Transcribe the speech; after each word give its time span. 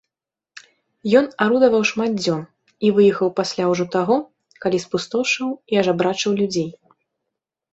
Ён 1.19 1.25
арудаваў 1.45 1.83
шмат 1.89 2.11
дзён 2.23 2.41
і 2.87 2.91
выехаў 2.99 3.27
пасля 3.41 3.63
ўжо 3.73 3.85
таго, 3.97 4.15
калі 4.65 4.77
спустошыў 4.87 5.47
і 5.75 5.81
ажабрачыў 5.83 6.31
людзей. 6.41 6.69